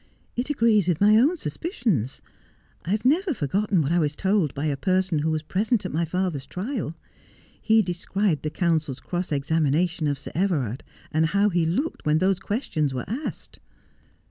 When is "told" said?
4.15-4.51